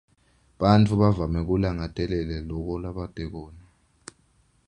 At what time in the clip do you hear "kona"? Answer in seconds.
3.31-3.63